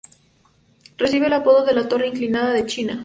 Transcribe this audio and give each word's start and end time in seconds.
Recibe 0.97 1.27
el 1.27 1.33
apodo 1.33 1.63
de 1.63 1.73
'La 1.73 1.87
torre 1.87 2.07
inclinada 2.07 2.53
de 2.53 2.65
China'. 2.65 2.99